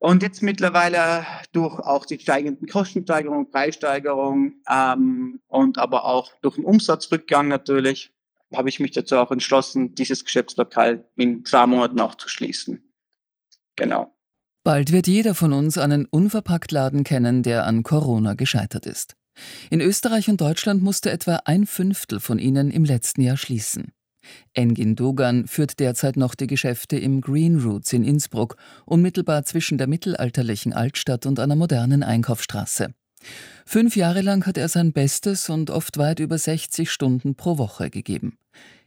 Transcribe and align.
Und 0.00 0.22
jetzt 0.22 0.42
mittlerweile 0.42 1.26
durch 1.52 1.78
auch 1.78 2.06
die 2.06 2.18
steigenden 2.18 2.66
Kostensteigerungen, 2.66 3.50
Preissteigerung 3.50 4.54
ähm, 4.68 5.40
und 5.46 5.76
aber 5.76 6.06
auch 6.06 6.32
durch 6.40 6.56
den 6.56 6.64
Umsatzrückgang 6.64 7.48
natürlich, 7.48 8.10
habe 8.54 8.70
ich 8.70 8.80
mich 8.80 8.92
dazu 8.92 9.18
auch 9.18 9.30
entschlossen, 9.30 9.94
dieses 9.94 10.24
Geschäftslokal 10.24 11.04
in 11.16 11.44
zwei 11.44 11.66
Monaten 11.66 12.00
auch 12.00 12.14
zu 12.14 12.28
schließen. 12.30 12.82
Genau. 13.76 14.16
Bald 14.64 14.90
wird 14.90 15.06
jeder 15.06 15.34
von 15.34 15.52
uns 15.52 15.76
einen 15.76 16.06
Unverpacktladen 16.06 17.04
kennen, 17.04 17.42
der 17.42 17.66
an 17.66 17.82
Corona 17.82 18.32
gescheitert 18.34 18.86
ist. 18.86 19.16
In 19.68 19.82
Österreich 19.82 20.30
und 20.30 20.40
Deutschland 20.40 20.82
musste 20.82 21.10
etwa 21.10 21.42
ein 21.44 21.66
Fünftel 21.66 22.20
von 22.20 22.38
ihnen 22.38 22.70
im 22.70 22.84
letzten 22.84 23.20
Jahr 23.20 23.36
schließen. 23.36 23.92
Engin 24.54 24.96
Dogan 24.96 25.46
führt 25.46 25.80
derzeit 25.80 26.16
noch 26.16 26.34
die 26.34 26.46
Geschäfte 26.46 26.98
im 26.98 27.20
Green 27.20 27.60
Roots 27.60 27.92
in 27.92 28.04
Innsbruck, 28.04 28.56
unmittelbar 28.84 29.44
zwischen 29.44 29.78
der 29.78 29.86
mittelalterlichen 29.86 30.72
Altstadt 30.72 31.26
und 31.26 31.40
einer 31.40 31.56
modernen 31.56 32.02
Einkaufsstraße. 32.02 32.92
Fünf 33.66 33.96
Jahre 33.96 34.22
lang 34.22 34.46
hat 34.46 34.56
er 34.56 34.68
sein 34.68 34.92
Bestes 34.92 35.50
und 35.50 35.70
oft 35.70 35.98
weit 35.98 36.20
über 36.20 36.38
60 36.38 36.90
Stunden 36.90 37.34
pro 37.34 37.58
Woche 37.58 37.90
gegeben. 37.90 38.38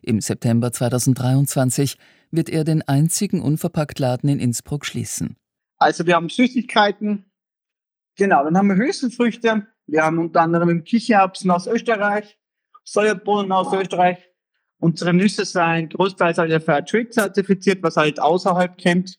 Im 0.01 0.21
September 0.21 0.71
2023 0.71 1.97
wird 2.31 2.49
er 2.49 2.63
den 2.63 2.81
einzigen 2.81 3.41
Unverpacktladen 3.41 4.29
in 4.29 4.39
Innsbruck 4.39 4.85
schließen. 4.85 5.37
Also 5.77 6.05
wir 6.05 6.15
haben 6.15 6.29
Süßigkeiten, 6.29 7.25
genau, 8.17 8.43
dann 8.43 8.57
haben 8.57 8.69
wir 8.69 8.77
Hülsenfrüchte, 8.77 9.67
wir 9.85 10.03
haben 10.03 10.17
unter 10.17 10.41
anderem 10.41 10.83
Kichererbsen 10.83 11.51
aus 11.51 11.67
Österreich, 11.67 12.37
Sojabohnen 12.83 13.51
aus 13.51 13.73
Österreich, 13.73 14.17
Unsere 14.83 15.13
Nüsse 15.13 15.45
sind 15.45 15.93
großteils 15.93 16.39
alle 16.39 16.59
Fair 16.59 16.83
Trade 16.83 17.09
zertifiziert, 17.09 17.81
was 17.83 17.95
halt 17.95 18.19
außerhalb 18.19 18.77
kennt. 18.77 19.17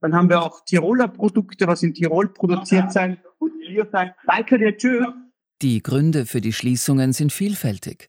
Dann 0.00 0.14
haben 0.14 0.30
wir 0.30 0.42
auch 0.42 0.64
Tiroler 0.64 1.08
Produkte, 1.08 1.66
was 1.66 1.82
in 1.82 1.92
Tirol 1.92 2.32
produziert 2.32 2.90
sein. 2.90 3.18
Danke 4.26 4.58
dir, 4.58 4.74
tschüss. 4.74 5.06
Die 5.60 5.82
Gründe 5.82 6.24
für 6.24 6.40
die 6.40 6.54
Schließungen 6.54 7.12
sind 7.12 7.34
vielfältig. 7.34 8.08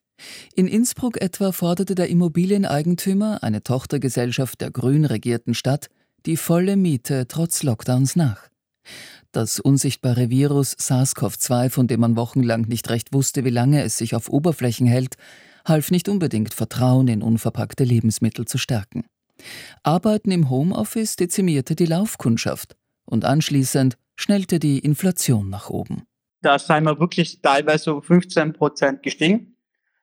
In 0.56 0.70
Innsbruck 0.70 1.22
etwa 1.22 1.52
forderte 1.52 1.96
der 1.96 2.08
Immobilieneigentümer, 2.08 3.44
eine 3.44 3.62
Tochtergesellschaft 3.62 4.62
der 4.62 4.72
grün 4.72 5.04
regierten 5.04 5.54
Stadt, 5.54 5.90
die 6.26 6.38
volle 6.38 6.78
Miete 6.78 7.28
trotz 7.28 7.62
Lockdowns 7.62 8.16
nach. 8.16 8.48
Das 9.34 9.60
unsichtbare 9.60 10.30
Virus 10.30 10.78
SARS-CoV-2, 10.78 11.70
von 11.70 11.88
dem 11.88 12.00
man 12.00 12.16
wochenlang 12.16 12.62
nicht 12.62 12.90
recht 12.90 13.12
wusste, 13.12 13.44
wie 13.44 13.50
lange 13.50 13.84
es 13.84 13.98
sich 13.98 14.16
auf 14.16 14.30
Oberflächen 14.30 14.88
hält, 14.88 15.18
half 15.70 15.92
nicht 15.92 16.10
unbedingt 16.10 16.54
Vertrauen 16.54 17.08
in 17.08 17.22
unverpackte 17.22 17.84
Lebensmittel 17.84 18.46
zu 18.46 18.58
stärken. 18.58 19.06
Arbeiten 19.84 20.32
im 20.32 20.50
Homeoffice 20.50 21.16
dezimierte 21.16 21.76
die 21.76 21.86
Laufkundschaft 21.86 22.76
und 23.06 23.26
anschließend 23.26 23.98
schnellte 24.16 24.60
die 24.60 24.80
Inflation 24.80 25.50
nach 25.50 25.70
oben. 25.70 26.04
Da 26.42 26.60
seien 26.60 26.84
wir 26.84 27.00
wirklich 27.00 27.42
teilweise 27.42 27.94
um 27.94 28.02
15 28.02 28.54
Prozent 28.54 29.04
gestiegen. 29.04 29.56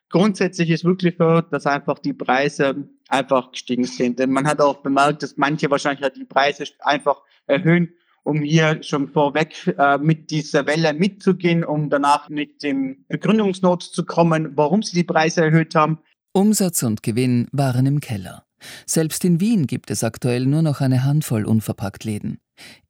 Grundsätzlich 0.08 0.70
ist 0.70 0.84
wirklich 0.84 1.16
so, 1.18 1.40
dass 1.40 1.66
einfach 1.66 1.98
die 1.98 2.12
Preise 2.12 2.88
einfach 3.08 3.52
gestiegen 3.52 3.84
sind. 3.84 4.18
Denn 4.18 4.30
man 4.30 4.46
hat 4.46 4.60
auch 4.60 4.82
bemerkt, 4.82 5.22
dass 5.22 5.36
manche 5.36 5.70
wahrscheinlich 5.70 6.12
die 6.12 6.24
Preise 6.24 6.64
einfach 6.80 7.22
erhöhen, 7.46 7.92
um 8.26 8.42
hier 8.42 8.82
schon 8.82 9.08
vorweg 9.08 9.74
äh, 9.78 9.98
mit 9.98 10.30
dieser 10.30 10.66
Welle 10.66 10.92
mitzugehen, 10.92 11.64
um 11.64 11.88
danach 11.88 12.28
mit 12.28 12.62
dem 12.62 13.04
Begründungsnot 13.08 13.84
zu 13.84 14.04
kommen, 14.04 14.56
warum 14.56 14.82
sie 14.82 14.96
die 14.96 15.04
Preise 15.04 15.44
erhöht 15.44 15.74
haben. 15.74 15.98
Umsatz 16.32 16.82
und 16.82 17.02
Gewinn 17.02 17.46
waren 17.52 17.86
im 17.86 18.00
Keller. 18.00 18.44
Selbst 18.84 19.24
in 19.24 19.40
Wien 19.40 19.66
gibt 19.66 19.90
es 19.90 20.02
aktuell 20.02 20.46
nur 20.46 20.62
noch 20.62 20.80
eine 20.80 21.04
Handvoll 21.04 21.44
Unverpacktläden. 21.44 22.38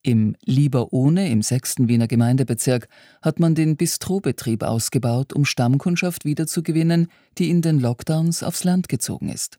Im 0.02 0.36
Lieber 0.44 0.92
ohne 0.92 1.28
im 1.28 1.42
sechsten 1.42 1.88
Wiener 1.88 2.06
Gemeindebezirk 2.06 2.88
hat 3.20 3.38
man 3.38 3.54
den 3.54 3.76
Bistrobetrieb 3.76 4.62
ausgebaut, 4.62 5.32
um 5.32 5.44
Stammkundschaft 5.44 6.24
wiederzugewinnen, 6.24 7.08
die 7.38 7.50
in 7.50 7.62
den 7.62 7.78
Lockdowns 7.80 8.42
aufs 8.42 8.64
Land 8.64 8.88
gezogen 8.88 9.28
ist. 9.28 9.58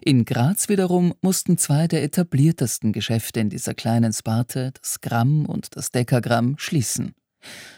In 0.00 0.24
Graz 0.24 0.68
wiederum 0.68 1.14
mussten 1.20 1.58
zwei 1.58 1.86
der 1.88 2.02
etabliertesten 2.02 2.92
Geschäfte 2.92 3.40
in 3.40 3.50
dieser 3.50 3.74
kleinen 3.74 4.12
Sparte, 4.12 4.72
das 4.80 5.00
Gramm 5.00 5.46
und 5.46 5.76
das 5.76 5.90
Dekagramm, 5.90 6.56
schließen. 6.58 7.14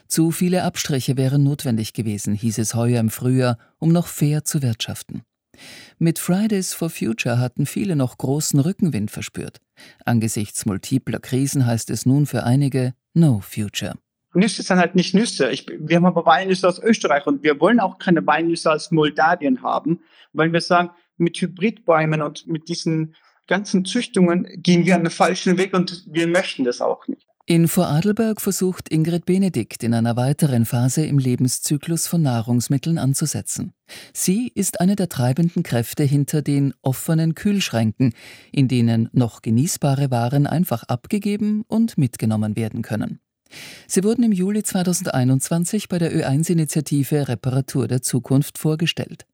Zu 0.07 0.31
viele 0.31 0.65
Abstriche 0.65 1.17
wären 1.17 1.43
notwendig 1.43 1.93
gewesen, 1.93 2.35
hieß 2.35 2.59
es 2.59 2.75
heuer 2.75 3.01
im 3.01 3.11
Frühjahr, 3.11 3.59
um 3.79 3.93
noch 3.93 4.07
fair 4.07 4.45
zu 4.45 4.63
wirtschaften. 4.63 5.23
Mit 5.99 6.19
Fridays 6.19 6.73
for 6.73 6.89
Future 6.89 7.39
hatten 7.39 7.67
viele 7.67 7.97
noch 7.97 8.17
großen 8.17 8.61
Rückenwind 8.61 9.11
verspürt. 9.11 9.59
Angesichts 10.05 10.65
multipler 10.65 11.19
Krisen 11.19 11.67
heißt 11.67 11.91
es 11.91 12.07
nun 12.07 12.27
für 12.27 12.45
einige 12.45 12.95
No 13.13 13.41
Future. 13.41 13.95
Nüsse 14.33 14.63
sind 14.63 14.79
halt 14.79 14.95
nicht 14.95 15.13
Nüsse. 15.13 15.51
Ich, 15.51 15.67
wir 15.69 15.97
haben 15.97 16.07
aber 16.07 16.25
Weinnüsse 16.25 16.69
aus 16.69 16.79
Österreich 16.79 17.27
und 17.27 17.43
wir 17.43 17.61
wollen 17.61 17.81
auch 17.81 17.99
keine 17.99 18.25
Weinnüsse 18.27 18.73
aus 18.73 18.93
Moldawien 18.93 19.63
haben, 19.63 20.01
weil 20.33 20.53
wir 20.53 20.61
sagen, 20.61 20.91
mit 21.21 21.41
Hybridbäumen 21.41 22.23
und 22.23 22.47
mit 22.47 22.69
diesen 22.69 23.15
ganzen 23.47 23.85
Züchtungen 23.85 24.47
gehen 24.63 24.87
wir 24.87 24.95
einen 24.95 25.11
falschen 25.11 25.59
Weg 25.59 25.75
und 25.75 26.05
wir 26.07 26.27
möchten 26.27 26.65
das 26.65 26.81
auch 26.81 27.07
nicht. 27.09 27.27
In 27.47 27.67
Vorarlberg 27.67 28.41
versucht 28.41 28.93
Ingrid 28.93 29.27
Benedikt 29.27 29.83
in 29.83 29.93
einer 29.93 30.15
weiteren 30.15 30.67
Phase 30.67 31.05
im 31.05 31.19
Lebenszyklus 31.19 32.07
von 32.07 32.23
Nahrungsmitteln 32.23 32.97
anzusetzen. 32.97 33.73
Sie 34.13 34.53
ist 34.55 34.81
eine 34.81 34.95
der 34.95 35.09
treibenden 35.09 35.65
Kräfte 35.65 36.05
hinter 36.05 36.43
den 36.43 36.75
offenen 36.81 37.35
Kühlschränken, 37.35 38.15
in 38.53 38.69
denen 38.69 39.09
noch 39.13 39.43
genießbare 39.43 40.13
Waren 40.13 40.47
einfach 40.47 40.85
abgegeben 40.85 41.65
und 41.67 41.99
mitgenommen 41.99 42.55
werden 42.55 42.83
können. 42.83 43.19
Sie 43.89 44.05
wurden 44.05 44.23
im 44.23 44.31
Juli 44.31 44.63
2021 44.63 45.89
bei 45.89 45.99
der 45.99 46.13
Ö1-Initiative 46.15 47.27
Reparatur 47.27 47.89
der 47.89 48.01
Zukunft 48.01 48.59
vorgestellt. 48.59 49.27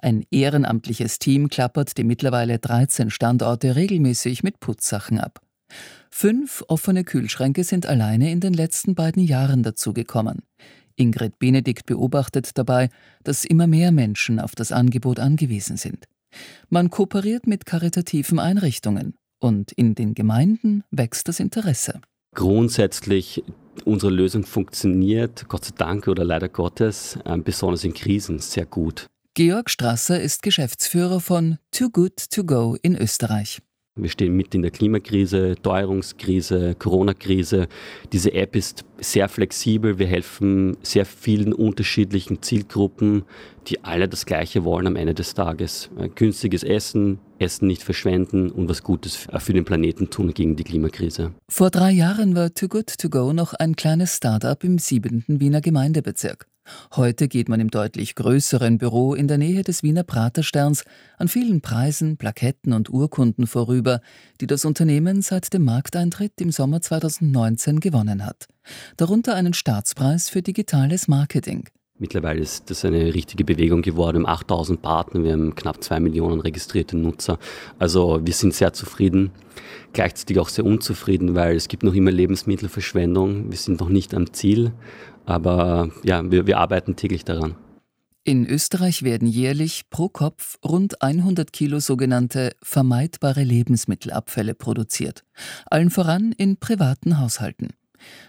Ein 0.00 0.24
ehrenamtliches 0.30 1.18
Team 1.18 1.48
klappert 1.48 1.96
die 1.98 2.04
mittlerweile 2.04 2.58
13 2.58 3.10
Standorte 3.10 3.76
regelmäßig 3.76 4.42
mit 4.42 4.60
Putzsachen 4.60 5.18
ab. 5.18 5.40
Fünf 6.10 6.64
offene 6.68 7.04
Kühlschränke 7.04 7.64
sind 7.64 7.86
alleine 7.86 8.30
in 8.30 8.40
den 8.40 8.54
letzten 8.54 8.94
beiden 8.94 9.22
Jahren 9.22 9.62
dazugekommen. 9.62 10.42
Ingrid 10.96 11.38
Benedikt 11.38 11.86
beobachtet 11.86 12.56
dabei, 12.58 12.88
dass 13.22 13.44
immer 13.44 13.66
mehr 13.66 13.92
Menschen 13.92 14.40
auf 14.40 14.54
das 14.54 14.72
Angebot 14.72 15.20
angewiesen 15.20 15.76
sind. 15.76 16.04
Man 16.68 16.90
kooperiert 16.90 17.46
mit 17.46 17.66
karitativen 17.66 18.38
Einrichtungen 18.38 19.14
und 19.40 19.72
in 19.72 19.94
den 19.94 20.14
Gemeinden 20.14 20.84
wächst 20.90 21.28
das 21.28 21.40
Interesse. 21.40 22.00
Grundsätzlich 22.34 23.42
unsere 23.84 24.12
Lösung 24.12 24.44
funktioniert, 24.44 25.48
Gott 25.48 25.64
sei 25.64 25.74
Dank 25.76 26.08
oder 26.08 26.24
leider 26.24 26.48
Gottes, 26.48 27.18
äh, 27.24 27.36
besonders 27.38 27.84
in 27.84 27.94
Krisen 27.94 28.38
sehr 28.38 28.66
gut. 28.66 29.06
Georg 29.38 29.70
Strasser 29.70 30.20
ist 30.20 30.42
Geschäftsführer 30.42 31.20
von 31.20 31.58
Too 31.70 31.90
Good 31.90 32.28
To 32.32 32.42
Go 32.42 32.76
in 32.82 32.96
Österreich. 32.96 33.60
Wir 33.94 34.10
stehen 34.10 34.34
mitten 34.34 34.56
in 34.56 34.62
der 34.62 34.72
Klimakrise, 34.72 35.54
Teuerungskrise, 35.62 36.74
Corona-Krise. 36.74 37.68
Diese 38.12 38.32
App 38.32 38.56
ist 38.56 38.84
sehr 38.98 39.28
flexibel. 39.28 40.00
Wir 40.00 40.08
helfen 40.08 40.76
sehr 40.82 41.06
vielen 41.06 41.52
unterschiedlichen 41.52 42.42
Zielgruppen, 42.42 43.22
die 43.68 43.84
alle 43.84 44.08
das 44.08 44.26
Gleiche 44.26 44.64
wollen 44.64 44.88
am 44.88 44.96
Ende 44.96 45.14
des 45.14 45.34
Tages. 45.34 45.88
Äh, 45.96 46.08
günstiges 46.08 46.64
Essen, 46.64 47.20
Essen 47.38 47.68
nicht 47.68 47.84
verschwenden 47.84 48.50
und 48.50 48.68
was 48.68 48.82
Gutes 48.82 49.28
für 49.38 49.52
den 49.52 49.64
Planeten 49.64 50.10
tun 50.10 50.34
gegen 50.34 50.56
die 50.56 50.64
Klimakrise. 50.64 51.32
Vor 51.48 51.70
drei 51.70 51.92
Jahren 51.92 52.34
war 52.34 52.52
Too 52.52 52.66
Good 52.66 52.98
To 52.98 53.08
Go 53.08 53.32
noch 53.32 53.54
ein 53.54 53.76
kleines 53.76 54.16
Start-up 54.16 54.64
im 54.64 54.78
siebenten 54.78 55.38
Wiener 55.38 55.60
Gemeindebezirk. 55.60 56.48
Heute 56.94 57.28
geht 57.28 57.48
man 57.48 57.60
im 57.60 57.70
deutlich 57.70 58.14
größeren 58.14 58.78
Büro 58.78 59.14
in 59.14 59.28
der 59.28 59.38
Nähe 59.38 59.62
des 59.62 59.82
Wiener 59.82 60.02
Pratersterns 60.02 60.84
an 61.16 61.28
vielen 61.28 61.60
Preisen, 61.60 62.16
Plaketten 62.16 62.72
und 62.72 62.90
Urkunden 62.90 63.46
vorüber, 63.46 64.00
die 64.40 64.46
das 64.46 64.64
Unternehmen 64.64 65.22
seit 65.22 65.52
dem 65.52 65.64
Markteintritt 65.64 66.40
im 66.40 66.50
Sommer 66.50 66.80
2019 66.80 67.80
gewonnen 67.80 68.24
hat. 68.24 68.46
Darunter 68.96 69.34
einen 69.34 69.54
Staatspreis 69.54 70.28
für 70.28 70.42
digitales 70.42 71.08
Marketing. 71.08 71.68
Mittlerweile 72.00 72.40
ist 72.40 72.70
das 72.70 72.84
eine 72.84 73.12
richtige 73.12 73.44
Bewegung 73.44 73.82
geworden. 73.82 74.22
Wir 74.22 74.28
haben 74.28 74.40
8000 74.40 74.80
Partner, 74.80 75.24
wir 75.24 75.32
haben 75.32 75.56
knapp 75.56 75.82
2 75.82 75.98
Millionen 75.98 76.40
registrierte 76.40 76.96
Nutzer. 76.96 77.38
Also 77.78 78.20
wir 78.24 78.32
sind 78.32 78.54
sehr 78.54 78.72
zufrieden, 78.72 79.32
gleichzeitig 79.92 80.38
auch 80.38 80.48
sehr 80.48 80.64
unzufrieden, 80.64 81.34
weil 81.34 81.56
es 81.56 81.66
gibt 81.66 81.82
noch 81.82 81.94
immer 81.94 82.12
Lebensmittelverschwendung. 82.12 83.50
Wir 83.50 83.58
sind 83.58 83.80
noch 83.80 83.88
nicht 83.88 84.14
am 84.14 84.32
Ziel, 84.32 84.72
aber 85.26 85.90
ja, 86.04 86.30
wir, 86.30 86.46
wir 86.46 86.58
arbeiten 86.58 86.94
täglich 86.94 87.24
daran. 87.24 87.56
In 88.22 88.46
Österreich 88.46 89.02
werden 89.02 89.26
jährlich 89.26 89.90
pro 89.90 90.08
Kopf 90.08 90.58
rund 90.64 91.02
100 91.02 91.52
Kilo 91.52 91.80
sogenannte 91.80 92.52
vermeidbare 92.62 93.42
Lebensmittelabfälle 93.42 94.54
produziert, 94.54 95.24
allen 95.66 95.90
voran 95.90 96.32
in 96.32 96.58
privaten 96.58 97.18
Haushalten. 97.18 97.70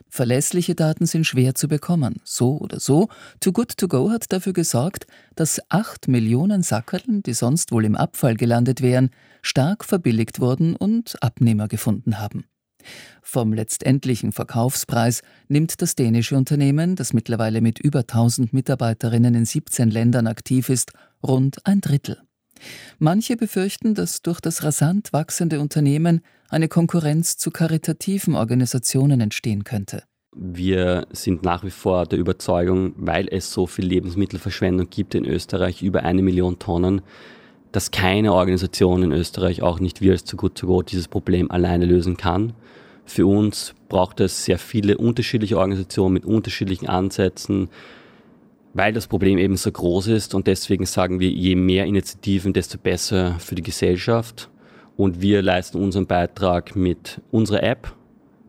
Verlässliche 0.07 0.75
Daten 0.75 1.05
sind 1.05 1.25
schwer 1.25 1.55
zu 1.55 1.67
bekommen. 1.67 2.21
So 2.23 2.57
oder 2.57 2.79
so, 2.79 3.09
Too 3.39 3.51
Good 3.51 3.77
To 3.77 3.87
Go 3.87 4.09
hat 4.11 4.31
dafür 4.31 4.53
gesorgt, 4.53 5.07
dass 5.35 5.61
8 5.69 6.07
Millionen 6.07 6.63
Sackerln, 6.63 7.23
die 7.23 7.33
sonst 7.33 7.71
wohl 7.71 7.85
im 7.85 7.95
Abfall 7.95 8.35
gelandet 8.35 8.81
wären, 8.81 9.09
stark 9.41 9.85
verbilligt 9.85 10.39
wurden 10.39 10.75
und 10.75 11.21
Abnehmer 11.21 11.67
gefunden 11.67 12.19
haben. 12.19 12.45
Vom 13.21 13.53
letztendlichen 13.53 14.31
Verkaufspreis 14.31 15.21
nimmt 15.47 15.81
das 15.81 15.95
dänische 15.95 16.35
Unternehmen, 16.35 16.95
das 16.95 17.13
mittlerweile 17.13 17.61
mit 17.61 17.79
über 17.79 17.99
1000 17.99 18.53
Mitarbeiterinnen 18.53 19.35
in 19.35 19.45
17 19.45 19.89
Ländern 19.89 20.27
aktiv 20.27 20.69
ist, 20.69 20.93
rund 21.21 21.65
ein 21.65 21.81
Drittel. 21.81 22.21
Manche 22.97 23.37
befürchten, 23.37 23.95
dass 23.95 24.21
durch 24.21 24.39
das 24.39 24.63
rasant 24.63 25.13
wachsende 25.13 25.59
Unternehmen 25.59 26.21
eine 26.49 26.67
Konkurrenz 26.67 27.37
zu 27.37 27.51
karitativen 27.51 28.35
Organisationen 28.35 29.21
entstehen 29.21 29.63
könnte. 29.63 30.03
Wir 30.35 31.07
sind 31.11 31.43
nach 31.43 31.63
wie 31.63 31.71
vor 31.71 32.05
der 32.05 32.19
Überzeugung, 32.19 32.93
weil 32.97 33.27
es 33.29 33.51
so 33.51 33.65
viel 33.67 33.85
Lebensmittelverschwendung 33.85 34.89
gibt 34.89 35.15
in 35.15 35.25
Österreich, 35.25 35.81
über 35.81 36.03
eine 36.03 36.21
Million 36.21 36.59
Tonnen, 36.59 37.01
dass 37.71 37.91
keine 37.91 38.33
Organisation 38.33 39.03
in 39.03 39.11
Österreich, 39.11 39.61
auch 39.61 39.79
nicht 39.79 40.01
wir 40.01 40.11
als 40.13 40.23
Too 40.23 40.37
Good 40.37 40.55
To 40.55 40.67
Go, 40.67 40.81
dieses 40.81 41.07
Problem 41.07 41.51
alleine 41.51 41.85
lösen 41.85 42.17
kann. 42.17 42.53
Für 43.05 43.25
uns 43.25 43.73
braucht 43.89 44.19
es 44.19 44.45
sehr 44.45 44.59
viele 44.59 44.97
unterschiedliche 44.97 45.57
Organisationen 45.57 46.13
mit 46.13 46.25
unterschiedlichen 46.25 46.87
Ansätzen, 46.87 47.69
weil 48.73 48.93
das 48.93 49.07
Problem 49.07 49.37
eben 49.37 49.57
so 49.57 49.71
groß 49.71 50.07
ist 50.07 50.35
und 50.35 50.47
deswegen 50.47 50.85
sagen 50.85 51.19
wir, 51.19 51.29
je 51.29 51.55
mehr 51.55 51.85
Initiativen, 51.85 52.53
desto 52.53 52.77
besser 52.77 53.35
für 53.39 53.55
die 53.55 53.63
Gesellschaft. 53.63 54.49
Und 54.95 55.21
wir 55.21 55.41
leisten 55.41 55.77
unseren 55.77 56.07
Beitrag 56.07 56.75
mit 56.75 57.21
unserer 57.31 57.63
App, 57.63 57.95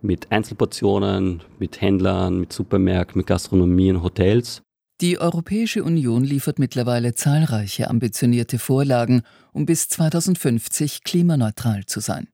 mit 0.02 0.32
Einzelportionen, 0.32 1.42
mit 1.58 1.80
Händlern, 1.80 2.40
mit 2.40 2.52
Supermärkten, 2.52 3.18
mit 3.18 3.26
Gastronomie 3.26 3.92
und 3.92 4.02
Hotels. 4.02 4.62
Die 5.00 5.18
Europäische 5.18 5.82
Union 5.84 6.24
liefert 6.24 6.58
mittlerweile 6.58 7.14
zahlreiche 7.14 7.88
ambitionierte 7.88 8.58
Vorlagen, 8.58 9.22
um 9.52 9.64
bis 9.64 9.88
2050 9.88 11.04
klimaneutral 11.04 11.86
zu 11.86 12.00
sein. 12.00 12.28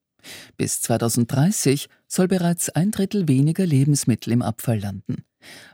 Bis 0.57 0.81
2030 0.81 1.87
soll 2.07 2.27
bereits 2.27 2.69
ein 2.69 2.91
Drittel 2.91 3.29
weniger 3.29 3.65
Lebensmittel 3.65 4.33
im 4.33 4.41
Abfall 4.41 4.79
landen 4.79 5.26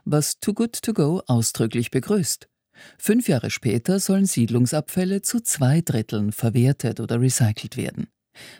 was 0.04 0.38
Too 0.40 0.54
Good 0.54 0.82
To 0.82 0.92
Go 0.92 1.22
ausdrücklich 1.26 1.90
begrüßt. 1.90 2.48
Fünf 2.98 3.28
Jahre 3.28 3.50
später 3.50 4.00
sollen 4.00 4.26
Siedlungsabfälle 4.26 5.22
zu 5.22 5.40
zwei 5.40 5.80
Dritteln 5.80 6.32
verwertet 6.32 7.00
oder 7.00 7.20
recycelt 7.20 7.76
werden. 7.76 8.08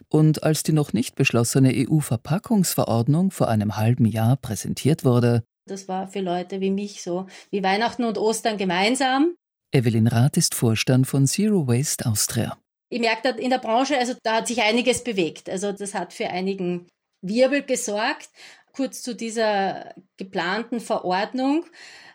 Und 0.08 0.44
als 0.44 0.62
die 0.62 0.72
noch 0.72 0.92
nicht 0.92 1.16
beschlossene 1.16 1.72
EU-Verpackungsverordnung 1.74 3.32
vor 3.32 3.48
einem 3.48 3.76
halben 3.76 4.06
Jahr 4.06 4.36
präsentiert 4.36 5.04
wurde, 5.04 5.42
das 5.66 5.88
war 5.88 6.08
für 6.08 6.20
Leute 6.20 6.60
wie 6.60 6.70
mich 6.70 7.02
so 7.02 7.26
wie 7.50 7.62
Weihnachten 7.62 8.04
und 8.04 8.18
Ostern 8.18 8.58
gemeinsam. 8.58 9.34
Evelyn 9.72 10.06
Rath 10.06 10.36
ist 10.36 10.54
Vorstand 10.54 11.06
von 11.06 11.26
Zero 11.26 11.66
Waste 11.66 12.06
Austria. 12.06 12.58
Ich 12.90 13.00
merke 13.00 13.30
in 13.30 13.50
der 13.50 13.58
Branche, 13.58 13.98
also 13.98 14.14
da 14.22 14.36
hat 14.36 14.46
sich 14.46 14.62
einiges 14.62 15.02
bewegt. 15.02 15.48
Also 15.48 15.72
das 15.72 15.94
hat 15.94 16.12
für 16.12 16.28
einigen 16.28 16.86
Wirbel 17.22 17.62
gesorgt 17.62 18.28
kurz 18.74 19.02
zu 19.02 19.14
dieser 19.14 19.94
geplanten 20.16 20.80
Verordnung. 20.80 21.66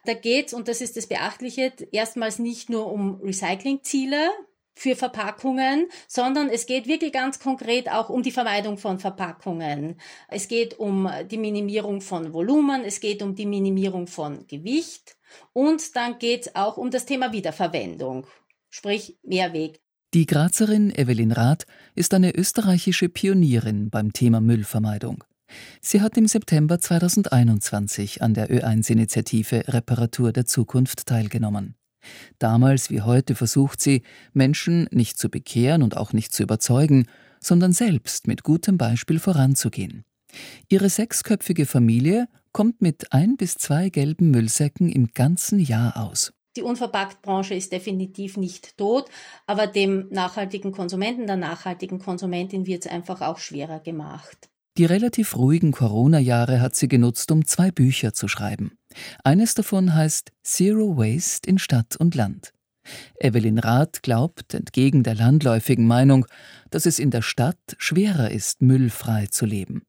Da 0.06 0.14
geht 0.14 0.48
es, 0.48 0.54
und 0.54 0.68
das 0.68 0.82
ist 0.82 0.98
das 0.98 1.08
Beachtliche, 1.08 1.74
erstmals 1.92 2.40
nicht 2.40 2.70
nur 2.70 2.92
um 2.92 3.22
Recyclingziele, 3.22 4.30
für 4.80 4.96
Verpackungen, 4.96 5.90
sondern 6.08 6.50
es 6.50 6.66
geht 6.66 6.88
wirklich 6.88 7.12
ganz 7.12 7.40
konkret 7.40 7.92
auch 7.92 8.10
um 8.10 8.24
die 8.24 8.32
Vermeidung 8.32 8.78
von 8.78 8.98
Verpackungen. 8.98 10.00
Es 10.30 10.48
geht 10.48 10.80
um 10.80 11.10
die 11.30 11.38
Minimierung 11.38 12.00
von 12.00 12.34
Volumen, 12.34 12.86
es 12.86 13.02
geht 13.02 13.22
um 13.22 13.36
die 13.36 13.46
Minimierung 13.46 14.08
von 14.08 14.48
Gewicht 14.48 15.18
und 15.52 15.98
dann 15.98 16.18
geht 16.18 16.48
es 16.48 16.56
auch 16.56 16.78
um 16.78 16.92
das 16.92 17.06
Thema 17.06 17.34
Wiederverwendung, 17.34 18.26
sprich 18.70 19.20
Mehrweg. 19.22 19.82
Die 20.14 20.26
Grazerin 20.26 20.92
Evelyn 20.96 21.34
Rath 21.34 21.66
ist 21.94 22.14
eine 22.14 22.34
österreichische 22.34 23.10
Pionierin 23.10 23.90
beim 23.90 24.14
Thema 24.14 24.40
Müllvermeidung. 24.40 25.26
Sie 25.81 26.01
hat 26.01 26.18
im 26.18 26.28
September 26.28 26.80
2021 26.80 28.22
an 28.22 28.34
der 28.34 28.50
Ö1-Initiative 28.50 29.63
Reparatur 29.68 30.31
der 30.31 30.46
Zukunft 30.46 31.06
teilgenommen. 31.06 31.75
Damals 32.38 32.90
wie 32.90 33.01
heute 33.01 33.36
versucht 33.36 33.81
sie, 33.81 34.04
Menschen 34.34 34.88
nicht 34.92 35.18
zu 35.18 35.30
bekehren 35.30 35.84
und 35.84 35.98
auch 35.98 36.13
nicht 36.13 36.34
zu 36.34 36.44
überzeugen, 36.44 37.07
sondern 37.40 37.74
selbst 37.74 38.28
mit 38.28 38.44
gutem 38.44 38.78
Beispiel 38.78 39.19
voranzugehen. 39.19 40.04
Ihre 40.68 40.90
sechsköpfige 40.90 41.66
Familie 41.66 42.28
kommt 42.52 42.81
mit 42.81 43.12
ein 43.13 43.38
bis 43.38 43.56
zwei 43.56 43.90
gelben 43.90 44.31
Müllsäcken 44.31 44.90
im 44.90 45.07
ganzen 45.13 45.60
Jahr 45.60 45.98
aus. 45.98 46.34
Die 46.56 46.62
Unverpacktbranche 46.63 47.54
ist 47.54 47.72
definitiv 47.72 48.36
nicht 48.36 48.78
tot, 48.78 49.10
aber 49.45 49.68
dem 49.68 50.07
nachhaltigen 50.10 50.72
Konsumenten, 50.72 51.28
der 51.28 51.36
nachhaltigen 51.36 52.00
Konsumentin 52.00 52.66
wird 52.66 52.86
es 52.86 52.92
einfach 52.92 53.22
auch 53.22 53.38
schwerer 53.38 53.80
gemacht. 53.80 54.50
Die 54.80 54.86
relativ 54.86 55.36
ruhigen 55.36 55.74
Corona-Jahre 55.74 56.62
hat 56.62 56.74
sie 56.74 56.88
genutzt, 56.88 57.34
um 57.34 57.44
zwei 57.44 57.70
Bücher 57.70 58.14
zu 58.14 58.30
schreiben. 58.30 58.78
Eines 59.26 59.54
davon 59.54 59.94
heißt 59.94 60.31
Zero 60.42 60.96
Waste 60.96 61.50
in 61.50 61.58
Stadt 61.58 61.98
und 61.98 62.16
Land. 62.16 62.54
Evelyn 63.20 63.60
Rath 63.60 64.04
glaubt, 64.04 64.54
entgegen 64.54 65.04
der 65.04 65.16
landläufigen 65.16 65.86
Meinung, 65.86 66.28
dass 66.70 66.86
es 66.86 66.98
in 66.98 67.12
der 67.12 67.22
Stadt 67.22 67.58
schwerer 67.78 68.31
ist, 68.31 68.62
müllfrei 68.62 69.28
zu 69.28 69.46
leben. 69.46 69.81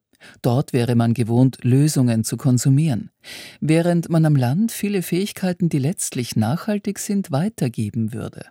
Dort 0.42 0.72
wäre 0.72 0.96
man 0.96 1.14
gewohnt, 1.14 1.58
Lösungen 1.62 2.24
zu 2.24 2.36
konsumieren, 2.36 3.10
während 3.60 4.08
man 4.08 4.24
am 4.24 4.34
Land 4.34 4.72
viele 4.72 5.02
Fähigkeiten, 5.02 5.68
die 5.68 5.78
letztlich 5.78 6.34
nachhaltig 6.34 6.98
sind, 6.98 7.30
weitergeben 7.30 8.12
würde, 8.12 8.46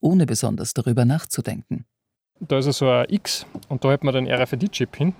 ohne 0.00 0.24
besonders 0.24 0.72
darüber 0.72 1.04
nachzudenken. 1.04 1.84
Da 2.40 2.60
ist 2.60 2.72
so 2.72 2.88
ein 2.88 3.04
X 3.10 3.44
und 3.68 3.84
da 3.84 3.90
hat 3.90 4.04
man 4.04 4.14
den 4.14 4.26
RFID-Chip 4.26 4.96
hin 4.96 5.12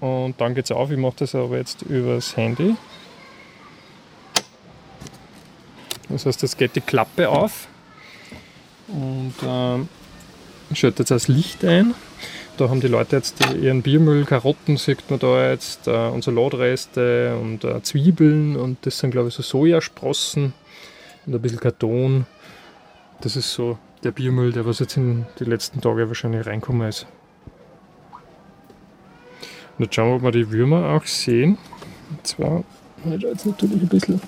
und 0.00 0.40
dann 0.40 0.54
geht 0.54 0.66
es 0.66 0.70
auf. 0.70 0.90
Ich 0.90 0.98
mache 0.98 1.16
das 1.18 1.34
aber 1.34 1.56
jetzt 1.56 1.82
übers 1.82 2.36
Handy. 2.36 2.76
Das 6.08 6.26
heißt, 6.26 6.42
jetzt 6.42 6.58
geht 6.58 6.76
die 6.76 6.80
Klappe 6.80 7.28
auf 7.28 7.68
und 8.88 9.34
ähm, 9.44 9.88
schaltet 10.72 11.00
jetzt 11.00 11.10
das 11.10 11.28
Licht 11.28 11.64
ein. 11.64 11.94
Da 12.56 12.70
haben 12.70 12.80
die 12.80 12.88
Leute 12.88 13.16
jetzt 13.16 13.36
ihren 13.54 13.82
Biomüll, 13.82 14.24
Karotten 14.24 14.78
sieht 14.78 15.10
man 15.10 15.18
da 15.18 15.50
jetzt, 15.50 15.88
äh, 15.88 16.08
und 16.08 16.24
Salatreste 16.24 17.36
und 17.36 17.64
äh, 17.64 17.82
Zwiebeln 17.82 18.56
und 18.56 18.78
das 18.86 18.98
sind 18.98 19.10
glaube 19.10 19.28
ich 19.28 19.34
so 19.34 19.42
Sojasprossen 19.42 20.54
und 21.26 21.34
ein 21.34 21.42
bisschen 21.42 21.60
Karton. 21.60 22.24
Das 23.20 23.36
ist 23.36 23.52
so 23.52 23.78
der 24.04 24.12
Biomüll, 24.12 24.52
der 24.52 24.64
was 24.64 24.78
jetzt 24.78 24.96
in 24.96 25.26
die 25.38 25.44
letzten 25.44 25.80
Tage 25.80 26.08
wahrscheinlich 26.08 26.46
reinkommen 26.46 26.88
ist. 26.88 27.06
Und 29.78 29.84
jetzt 29.84 29.94
schauen 29.94 30.08
wir, 30.08 30.16
ob 30.16 30.22
wir 30.22 30.30
die 30.32 30.50
Würmer 30.50 30.90
auch 30.90 31.04
sehen. 31.04 31.58
Und 32.10 32.26
zwar, 32.26 32.64
jetzt 33.04 33.46
natürlich 33.46 33.82
ein 33.82 33.88
bisschen. 33.88 34.20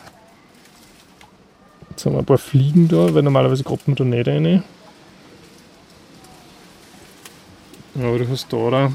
Jetzt 1.91 2.07
haben 2.07 2.13
wir 2.13 2.19
ein 2.21 2.25
paar 2.25 2.39
Fliegen 2.39 2.89
da, 2.89 3.15
weil 3.15 3.23
normalerweise 3.23 3.65
kommt 3.65 3.89
man 3.89 3.97
da 3.97 4.05
nicht 4.05 4.29
rein. 4.29 4.63
Aber 7.95 8.19
du 8.19 8.29
hast 8.29 8.53
da, 8.53 8.71
da 8.71 8.93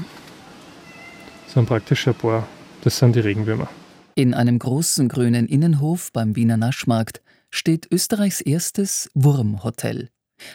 sind 1.48 1.66
praktisch 1.66 2.08
ein 2.08 2.14
paar, 2.14 2.46
das 2.82 2.98
sind 2.98 3.14
die 3.16 3.20
Regenwürmer. 3.20 3.68
In 4.14 4.32
einem 4.32 4.58
großen 4.58 5.08
grünen 5.08 5.46
Innenhof 5.46 6.12
beim 6.12 6.36
Wiener 6.36 6.56
Naschmarkt 6.56 7.20
steht 7.50 7.88
Österreichs 7.90 8.40
erstes 8.40 9.10
Wurmhotel. 9.14 10.08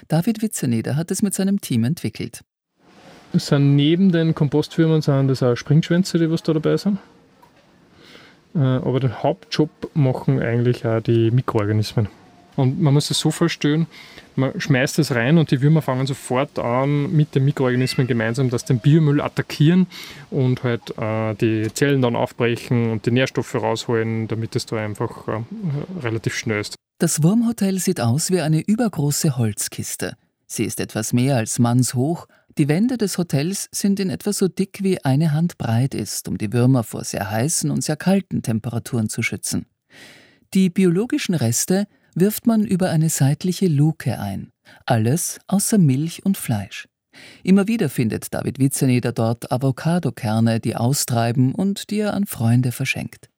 David 0.07 0.41
Witzeneder 0.41 0.95
hat 0.95 1.11
es 1.11 1.21
mit 1.21 1.33
seinem 1.33 1.61
Team 1.61 1.83
entwickelt. 1.83 2.41
Sind 3.33 3.75
neben 3.75 4.11
den 4.11 4.33
Kompostfirmen 4.33 5.01
sind 5.01 5.27
das 5.27 5.43
auch 5.43 5.55
Springschwänze, 5.55 6.17
die 6.17 6.31
was 6.31 6.41
da 6.43 6.53
dabei 6.53 6.77
sind. 6.77 6.97
Äh, 8.55 8.59
aber 8.59 8.99
den 8.99 9.21
Hauptjob 9.21 9.69
machen 9.93 10.41
eigentlich 10.41 10.85
auch 10.85 11.01
die 11.01 11.31
Mikroorganismen. 11.31 12.07
Und 12.55 12.81
man 12.81 12.93
muss 12.93 13.09
es 13.09 13.19
so 13.19 13.31
vorstellen, 13.31 13.87
man 14.35 14.59
schmeißt 14.59 14.99
es 14.99 15.13
rein 15.13 15.37
und 15.37 15.51
die 15.51 15.61
Würmer 15.61 15.81
fangen 15.81 16.07
sofort 16.07 16.59
an, 16.59 17.11
mit 17.11 17.35
den 17.35 17.45
Mikroorganismen 17.45 18.07
gemeinsam 18.07 18.49
das 18.49 18.65
den 18.65 18.79
Biomüll 18.79 19.21
attackieren 19.21 19.87
und 20.29 20.63
halt 20.63 20.97
äh, 20.97 21.35
die 21.35 21.71
Zellen 21.73 22.01
dann 22.01 22.15
aufbrechen 22.15 22.91
und 22.91 23.05
die 23.05 23.11
Nährstoffe 23.11 23.55
rausholen, 23.55 24.27
damit 24.27 24.55
es 24.55 24.65
da 24.65 24.77
einfach 24.77 25.27
äh, 25.27 25.41
relativ 26.01 26.35
schnell 26.35 26.59
ist. 26.59 26.75
Das 26.97 27.23
Wurmhotel 27.23 27.79
sieht 27.79 28.01
aus 28.01 28.29
wie 28.29 28.41
eine 28.41 28.59
übergroße 28.59 29.37
Holzkiste. 29.37 30.15
Sie 30.47 30.65
ist 30.65 30.81
etwas 30.81 31.13
mehr 31.13 31.37
als 31.37 31.59
mannshoch 31.59 32.27
die 32.59 32.67
Wände 32.67 32.97
des 32.97 33.17
Hotels 33.17 33.69
sind 33.71 34.01
in 34.01 34.09
etwa 34.09 34.33
so 34.33 34.49
dick 34.49 34.83
wie 34.83 35.03
eine 35.05 35.31
Hand 35.31 35.57
breit 35.57 35.95
ist, 35.95 36.27
um 36.27 36.37
die 36.37 36.51
Würmer 36.51 36.83
vor 36.83 37.05
sehr 37.05 37.31
heißen 37.31 37.71
und 37.71 37.85
sehr 37.85 37.95
kalten 37.95 38.43
Temperaturen 38.43 39.07
zu 39.07 39.23
schützen. 39.23 39.65
Die 40.53 40.69
biologischen 40.69 41.35
Reste 41.35 41.87
wirft 42.15 42.47
man 42.47 42.65
über 42.65 42.89
eine 42.89 43.07
seitliche 43.07 43.67
Luke 43.67 44.19
ein. 44.19 44.51
Alles 44.85 45.39
außer 45.47 45.77
Milch 45.77 46.25
und 46.25 46.37
Fleisch. 46.37 46.89
Immer 47.43 47.69
wieder 47.69 47.87
findet 47.87 48.33
David 48.33 48.59
Witzeneder 48.59 49.13
dort 49.13 49.49
Avocadokerne, 49.53 50.59
die 50.59 50.75
austreiben 50.75 51.55
und 51.55 51.89
die 51.89 51.99
er 51.99 52.13
an 52.13 52.25
Freunde 52.25 52.73
verschenkt. 52.73 53.29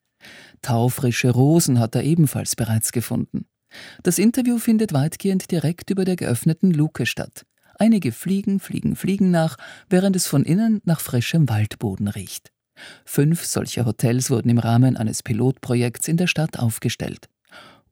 Taufrische 0.63 1.29
Rosen 1.29 1.77
hat 1.77 1.93
er 1.93 2.03
ebenfalls 2.03 2.55
bereits 2.55 2.91
gefunden. 2.91 3.45
Das 4.01 4.17
Interview 4.17 4.57
findet 4.57 4.93
weitgehend 4.93 5.51
direkt 5.51 5.91
über 5.91 6.05
der 6.05 6.15
geöffneten 6.15 6.71
Luke 6.71 7.05
statt. 7.05 7.45
Einige 7.81 8.11
Fliegen 8.11 8.59
fliegen 8.59 8.95
Fliegen 8.95 9.31
nach, 9.31 9.57
während 9.89 10.15
es 10.15 10.27
von 10.27 10.43
innen 10.43 10.81
nach 10.85 10.99
frischem 10.99 11.49
Waldboden 11.49 12.07
riecht. 12.07 12.51
Fünf 13.05 13.43
solcher 13.43 13.87
Hotels 13.87 14.29
wurden 14.29 14.49
im 14.49 14.59
Rahmen 14.59 14.97
eines 14.97 15.23
Pilotprojekts 15.23 16.07
in 16.07 16.15
der 16.15 16.27
Stadt 16.27 16.59
aufgestellt. 16.59 17.27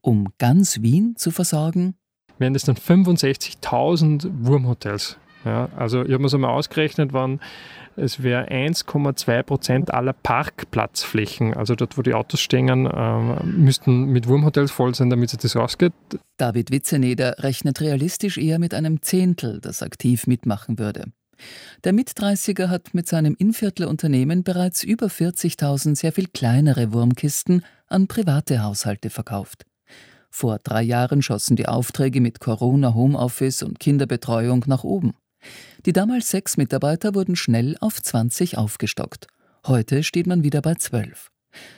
Um 0.01 0.27
ganz 0.37 0.83
Wien 0.83 1.15
zu 1.15 1.31
versorgen, 1.31 1.95
wären 2.37 2.53
das 2.53 2.65
dann 2.65 2.75
65.000 2.75 4.29
Wurmhotels. 4.41 5.17
Ja, 5.43 5.69
also 5.75 6.03
ich 6.03 6.11
habe 6.11 6.21
mir 6.21 6.29
so 6.29 6.37
mal 6.37 6.49
ausgerechnet, 6.49 7.11
wann 7.11 7.39
es 7.95 8.23
wäre 8.23 8.49
1,2 8.49 9.43
Prozent 9.43 9.93
aller 9.93 10.13
Parkplatzflächen, 10.13 11.53
also 11.53 11.75
dort, 11.75 11.97
wo 11.97 12.01
die 12.01 12.13
Autos 12.13 12.39
stehen, 12.39 12.85
äh, 12.85 13.43
müssten 13.43 14.05
mit 14.05 14.27
Wurmhotels 14.27 14.71
voll 14.71 14.95
sein, 14.95 15.09
damit 15.09 15.29
sich 15.29 15.39
das 15.39 15.55
ausgeht. 15.55 15.93
David 16.37 16.71
Witzeneder 16.71 17.35
rechnet 17.39 17.81
realistisch 17.81 18.37
eher 18.37 18.59
mit 18.59 18.73
einem 18.73 19.01
Zehntel, 19.01 19.59
das 19.59 19.83
aktiv 19.83 20.27
mitmachen 20.27 20.79
würde. 20.79 21.05
Der 21.83 21.93
Mit-30er 21.93 22.67
hat 22.67 22.93
mit 22.93 23.07
seinem 23.07 23.35
Inviertler-Unternehmen 23.37 24.43
bereits 24.43 24.83
über 24.83 25.07
40.000 25.07 25.95
sehr 25.95 26.11
viel 26.11 26.27
kleinere 26.27 26.91
Wurmkisten 26.91 27.63
an 27.87 28.07
private 28.07 28.61
Haushalte 28.61 29.09
verkauft. 29.09 29.65
Vor 30.29 30.59
drei 30.59 30.83
Jahren 30.83 31.21
schossen 31.21 31.55
die 31.55 31.67
Aufträge 31.67 32.21
mit 32.21 32.39
Corona, 32.39 32.93
Homeoffice 32.93 33.63
und 33.63 33.79
Kinderbetreuung 33.79 34.63
nach 34.67 34.83
oben. 34.83 35.13
Die 35.85 35.93
damals 35.93 36.29
sechs 36.29 36.57
Mitarbeiter 36.57 37.15
wurden 37.15 37.35
schnell 37.35 37.77
auf 37.79 38.01
20 38.01 38.57
aufgestockt. 38.57 39.27
Heute 39.65 40.03
steht 40.03 40.27
man 40.27 40.43
wieder 40.43 40.61
bei 40.61 40.75
zwölf. 40.75 41.31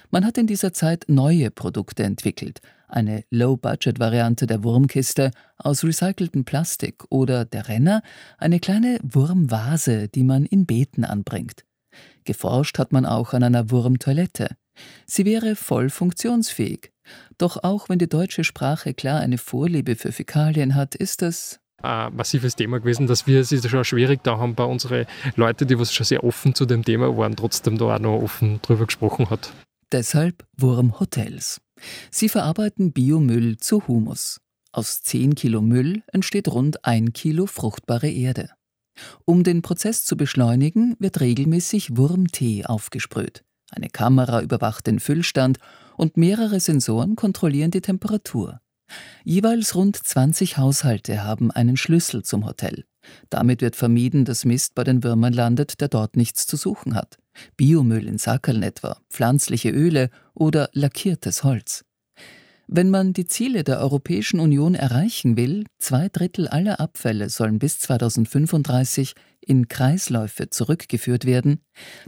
Man 0.10 0.26
hat 0.26 0.38
in 0.38 0.48
dieser 0.48 0.74
Zeit 0.74 1.06
neue 1.08 1.52
Produkte 1.52 2.04
entwickelt, 2.04 2.60
eine 2.88 3.24
Low-Budget-Variante 3.30 4.46
der 4.46 4.64
Wurmkiste 4.64 5.32
aus 5.58 5.84
recyceltem 5.84 6.44
Plastik 6.44 7.06
oder 7.10 7.46
der 7.46 7.70
Renner, 7.70 8.02
eine 8.38 8.60
kleine 8.60 9.00
Wurmvase, 9.02 10.10
die 10.10 10.24
man 10.24 10.46
in 10.46 10.66
Beeten 10.66 11.06
anbringt. 11.06 11.64
Geforscht 12.26 12.78
hat 12.80 12.92
man 12.92 13.06
auch 13.06 13.34
an 13.34 13.44
einer 13.44 13.72
Wurmtoilette. 13.72 14.58
Sie 15.06 15.26
wäre 15.26 15.56
voll 15.56 15.90
funktionsfähig. 15.90 16.92
Doch 17.38 17.64
auch 17.64 17.90
wenn 17.90 18.00
die 18.00 18.10
deutsche 18.10 18.44
Sprache 18.44 18.94
klar 18.94 19.20
eine 19.20 19.38
Vorliebe 19.38 19.96
für 19.96 20.12
Fäkalien 20.12 20.76
hat, 20.76 20.96
ist 20.96 21.22
das 21.22 21.61
ein 21.82 22.16
massives 22.16 22.56
Thema 22.56 22.80
gewesen, 22.80 23.08
dass 23.08 23.28
wir 23.28 23.40
es 23.40 23.70
schon 23.70 23.84
schwierig 23.84 24.24
da 24.24 24.38
haben 24.38 24.56
bei 24.56 24.64
unseren 24.64 25.06
Leuten, 25.36 25.68
die 25.68 25.80
was 25.80 25.94
schon 25.94 26.06
sehr 26.06 26.24
offen 26.24 26.56
zu 26.56 26.66
dem 26.66 26.84
Thema 26.84 27.16
waren, 27.18 27.36
trotzdem 27.36 27.78
da 27.78 27.96
auch 27.96 28.00
noch 28.00 28.22
offen 28.22 28.60
drüber 28.62 28.86
gesprochen 28.86 29.30
hat. 29.30 29.52
Deshalb 29.92 30.46
Wurmhotels. 30.58 31.62
Sie 32.10 32.30
verarbeiten 32.30 32.94
Biomüll 32.94 33.58
zu 33.58 33.88
Humus. 33.88 34.40
Aus 34.72 35.02
10 35.02 35.36
Kilo 35.36 35.62
Müll 35.62 36.04
entsteht 36.08 36.48
rund 36.48 36.86
ein 36.86 37.12
Kilo 37.12 37.46
fruchtbare 37.46 38.10
Erde. 38.10 38.50
Um 39.26 39.44
den 39.44 39.62
Prozess 39.62 40.06
zu 40.06 40.16
beschleunigen, 40.16 40.96
wird 41.00 41.20
regelmäßig 41.20 41.98
Wurmtee 41.98 42.66
aufgesprüht. 42.66 43.44
Eine 43.70 43.90
Kamera 43.90 44.42
überwacht 44.42 44.88
den 44.88 45.00
Füllstand 45.00 45.58
und 45.98 46.18
mehrere 46.18 46.60
Sensoren 46.60 47.16
kontrollieren 47.16 47.72
die 47.72 47.82
Temperatur. 47.82 48.62
Jeweils 49.24 49.76
rund 49.76 49.96
20 49.96 50.58
Haushalte 50.58 51.24
haben 51.24 51.52
einen 51.52 51.78
Schlüssel 51.78 52.24
zum 52.24 52.46
Hotel. 52.46 52.86
Damit 53.30 53.62
wird 53.62 53.76
vermieden, 53.76 54.26
dass 54.26 54.46
Mist 54.46 54.76
bei 54.76 54.84
den 54.84 55.04
Würmern 55.04 55.34
landet, 55.34 55.82
der 55.82 55.88
dort 55.88 56.16
nichts 56.16 56.46
zu 56.46 56.58
suchen 56.58 56.96
hat. 56.96 57.18
Biomüll 57.58 58.08
in 58.08 58.18
Sackeln 58.18 58.64
etwa, 58.64 58.98
pflanzliche 59.10 59.70
Öle 59.70 60.10
oder 60.34 60.70
lackiertes 60.74 61.44
Holz. 61.44 61.84
Wenn 62.74 62.90
man 62.90 63.12
die 63.12 63.26
Ziele 63.26 63.66
der 63.66 63.80
Europäischen 63.80 64.40
Union 64.40 64.76
erreichen 64.76 65.36
will, 65.36 65.66
zwei 65.78 66.08
Drittel 66.08 66.48
aller 66.48 66.80
Abfälle 66.80 67.30
sollen 67.30 67.60
bis 67.60 67.80
2035 67.80 69.14
in 69.42 69.68
Kreisläufe 69.68 70.50
zurückgeführt 70.50 71.26
werden, 71.26 71.60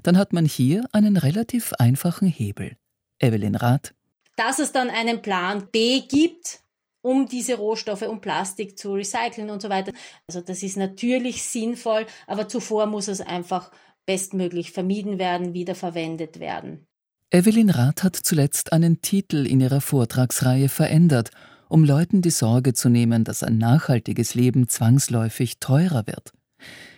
dann 0.03 0.17
hat 0.17 0.31
man 0.31 0.45
hier 0.45 0.85
einen 0.93 1.17
relativ 1.17 1.73
einfachen 1.79 2.27
Hebel. 2.27 2.77
Evelyn 3.19 3.55
Rath. 3.55 3.93
Dass 4.37 4.59
es 4.59 4.71
dann 4.71 4.89
einen 4.89 5.21
Plan 5.21 5.67
B 5.71 6.01
gibt, 6.01 6.62
um 7.03 7.27
diese 7.27 7.55
Rohstoffe, 7.55 8.01
um 8.03 8.21
Plastik 8.21 8.79
zu 8.79 8.93
recyceln 8.93 9.51
und 9.51 9.61
so 9.61 9.69
weiter. 9.69 9.91
Also 10.25 10.41
das 10.41 10.63
ist 10.63 10.77
natürlich 10.77 11.43
sinnvoll, 11.43 12.07
aber 12.25 12.47
zuvor 12.47 12.87
muss 12.87 13.07
es 13.07 13.21
einfach 13.21 13.71
bestmöglich 14.05 14.71
vermieden 14.71 15.19
werden, 15.19 15.53
wiederverwendet 15.53 16.39
werden. 16.39 16.87
Evelyn 17.29 17.69
Rath 17.69 18.03
hat 18.03 18.15
zuletzt 18.15 18.73
einen 18.73 19.01
Titel 19.01 19.45
in 19.45 19.59
ihrer 19.59 19.81
Vortragsreihe 19.81 20.69
verändert, 20.69 21.31
um 21.67 21.83
Leuten 21.83 22.21
die 22.21 22.29
Sorge 22.29 22.73
zu 22.73 22.89
nehmen, 22.89 23.23
dass 23.23 23.43
ein 23.43 23.57
nachhaltiges 23.57 24.35
Leben 24.35 24.67
zwangsläufig 24.67 25.59
teurer 25.59 26.07
wird. 26.07 26.31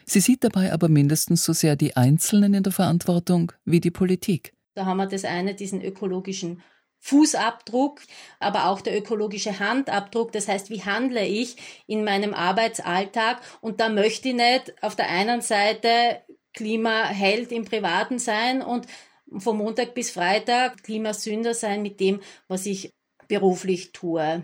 Sie 0.06 0.20
sieht 0.20 0.44
dabei 0.44 0.72
aber 0.72 0.88
mindestens 0.88 1.44
so 1.44 1.54
sehr 1.54 1.76
die 1.76 1.96
Einzelnen 1.96 2.54
in 2.54 2.64
der 2.64 2.74
Verantwortung 2.74 3.54
wie 3.64 3.80
die 3.80 3.92
Politik. 3.92 4.54
Da 4.76 4.86
haben 4.86 4.98
wir 4.98 5.08
das 5.08 5.24
eine, 5.24 5.56
diesen 5.56 5.82
ökologischen 5.82 6.62
Fußabdruck, 7.00 8.02
aber 8.40 8.68
auch 8.68 8.82
der 8.82 8.98
ökologische 8.98 9.60
Handabdruck. 9.60 10.32
Das 10.32 10.48
heißt, 10.48 10.70
wie 10.70 10.84
handle 10.84 11.26
ich 11.26 11.56
in 11.88 12.04
meinem 12.04 12.34
Arbeitsalltag? 12.34 13.42
Und 13.62 13.80
da 13.80 13.90
möchte 13.90 14.30
ich 14.30 14.36
nicht 14.36 14.74
auf 14.82 14.96
der 14.96 15.10
einen 15.10 15.42
Seite 15.42 16.22
Klimaheld 16.54 17.52
im 17.52 17.66
Privaten 17.66 18.18
sein 18.18 18.62
und 18.62 18.88
vom 19.38 19.58
Montag 19.58 19.94
bis 19.94 20.12
Freitag 20.12 20.84
Klimasünder 20.84 21.54
sein 21.54 21.82
mit 21.82 22.00
dem, 22.00 22.22
was 22.48 22.66
ich 22.66 22.94
beruflich 23.28 23.92
tue. 23.92 24.44